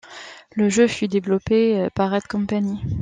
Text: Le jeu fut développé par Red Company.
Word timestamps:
Le 0.55 0.67
jeu 0.67 0.87
fut 0.87 1.07
développé 1.07 1.87
par 1.93 2.09
Red 2.09 2.23
Company. 2.23 2.79